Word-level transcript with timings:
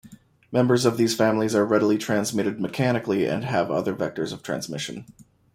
Members 0.51 0.83
of 0.83 0.97
these 0.97 1.13
families 1.15 1.53
are 1.53 1.63
readily 1.63 1.95
transmitted 1.95 2.59
mechanically 2.59 3.27
and 3.27 3.43
have 3.45 3.69
other 3.69 3.93
vectors 3.93 4.33
of 4.33 4.41
transmission. 4.41 5.05